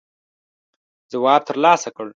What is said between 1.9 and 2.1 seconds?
کړ.